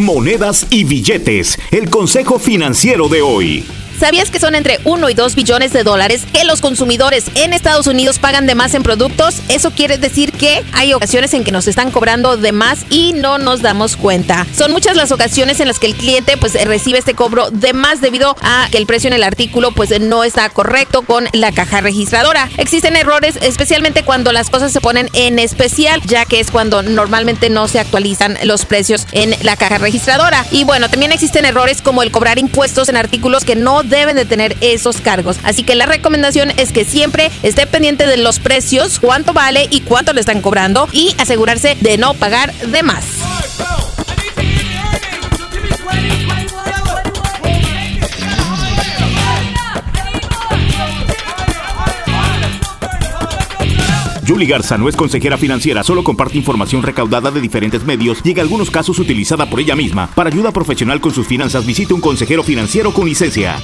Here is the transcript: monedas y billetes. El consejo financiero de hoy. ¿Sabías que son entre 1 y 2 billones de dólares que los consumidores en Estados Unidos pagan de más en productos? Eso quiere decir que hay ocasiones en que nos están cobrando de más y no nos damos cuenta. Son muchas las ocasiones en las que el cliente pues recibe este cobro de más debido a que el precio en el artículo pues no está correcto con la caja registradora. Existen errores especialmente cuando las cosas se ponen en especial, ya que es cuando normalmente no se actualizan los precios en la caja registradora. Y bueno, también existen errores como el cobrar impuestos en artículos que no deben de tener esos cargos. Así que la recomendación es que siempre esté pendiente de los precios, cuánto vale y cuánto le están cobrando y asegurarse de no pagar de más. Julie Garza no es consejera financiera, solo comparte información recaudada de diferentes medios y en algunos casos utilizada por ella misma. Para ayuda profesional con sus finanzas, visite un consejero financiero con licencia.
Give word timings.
monedas 0.00 0.66
y 0.70 0.84
billetes. 0.84 1.58
El 1.70 1.90
consejo 1.90 2.38
financiero 2.38 3.08
de 3.08 3.22
hoy. 3.22 3.64
¿Sabías 4.00 4.30
que 4.30 4.40
son 4.40 4.54
entre 4.54 4.80
1 4.84 5.10
y 5.10 5.14
2 5.14 5.34
billones 5.34 5.74
de 5.74 5.84
dólares 5.84 6.22
que 6.32 6.44
los 6.44 6.62
consumidores 6.62 7.26
en 7.34 7.52
Estados 7.52 7.86
Unidos 7.86 8.18
pagan 8.18 8.46
de 8.46 8.54
más 8.54 8.72
en 8.72 8.82
productos? 8.82 9.42
Eso 9.48 9.72
quiere 9.72 9.98
decir 9.98 10.32
que 10.32 10.64
hay 10.72 10.94
ocasiones 10.94 11.34
en 11.34 11.44
que 11.44 11.52
nos 11.52 11.68
están 11.68 11.90
cobrando 11.90 12.38
de 12.38 12.52
más 12.52 12.86
y 12.88 13.12
no 13.12 13.36
nos 13.36 13.60
damos 13.60 13.98
cuenta. 13.98 14.46
Son 14.56 14.72
muchas 14.72 14.96
las 14.96 15.12
ocasiones 15.12 15.60
en 15.60 15.68
las 15.68 15.78
que 15.78 15.86
el 15.86 15.94
cliente 15.94 16.38
pues 16.38 16.54
recibe 16.64 16.98
este 16.98 17.12
cobro 17.12 17.50
de 17.50 17.74
más 17.74 18.00
debido 18.00 18.36
a 18.40 18.68
que 18.70 18.78
el 18.78 18.86
precio 18.86 19.08
en 19.08 19.12
el 19.12 19.22
artículo 19.22 19.72
pues 19.72 20.00
no 20.00 20.24
está 20.24 20.48
correcto 20.48 21.02
con 21.02 21.28
la 21.34 21.52
caja 21.52 21.82
registradora. 21.82 22.48
Existen 22.56 22.96
errores 22.96 23.38
especialmente 23.42 24.02
cuando 24.02 24.32
las 24.32 24.48
cosas 24.48 24.72
se 24.72 24.80
ponen 24.80 25.10
en 25.12 25.38
especial, 25.38 26.00
ya 26.06 26.24
que 26.24 26.40
es 26.40 26.50
cuando 26.50 26.82
normalmente 26.82 27.50
no 27.50 27.68
se 27.68 27.78
actualizan 27.78 28.38
los 28.44 28.64
precios 28.64 29.06
en 29.12 29.34
la 29.42 29.56
caja 29.56 29.76
registradora. 29.76 30.46
Y 30.50 30.64
bueno, 30.64 30.88
también 30.88 31.12
existen 31.12 31.44
errores 31.44 31.82
como 31.82 32.02
el 32.02 32.10
cobrar 32.10 32.38
impuestos 32.38 32.88
en 32.88 32.96
artículos 32.96 33.44
que 33.44 33.56
no 33.56 33.82
deben 33.90 34.16
de 34.16 34.24
tener 34.24 34.56
esos 34.60 35.00
cargos. 35.00 35.38
Así 35.42 35.62
que 35.62 35.74
la 35.74 35.86
recomendación 35.86 36.50
es 36.56 36.72
que 36.72 36.84
siempre 36.84 37.30
esté 37.42 37.66
pendiente 37.66 38.06
de 38.06 38.16
los 38.16 38.38
precios, 38.38 38.98
cuánto 38.98 39.32
vale 39.32 39.68
y 39.70 39.80
cuánto 39.80 40.12
le 40.12 40.20
están 40.20 40.40
cobrando 40.40 40.88
y 40.92 41.14
asegurarse 41.18 41.76
de 41.80 41.98
no 41.98 42.14
pagar 42.14 42.52
de 42.54 42.82
más. 42.82 43.04
Julie 54.30 54.46
Garza 54.46 54.78
no 54.78 54.88
es 54.88 54.94
consejera 54.94 55.36
financiera, 55.36 55.82
solo 55.82 56.04
comparte 56.04 56.38
información 56.38 56.84
recaudada 56.84 57.32
de 57.32 57.40
diferentes 57.40 57.84
medios 57.84 58.20
y 58.22 58.30
en 58.30 58.38
algunos 58.38 58.70
casos 58.70 59.00
utilizada 59.00 59.50
por 59.50 59.58
ella 59.58 59.74
misma. 59.74 60.06
Para 60.14 60.30
ayuda 60.30 60.52
profesional 60.52 61.00
con 61.00 61.12
sus 61.12 61.26
finanzas, 61.26 61.66
visite 61.66 61.94
un 61.94 62.00
consejero 62.00 62.44
financiero 62.44 62.94
con 62.94 63.06
licencia. 63.06 63.56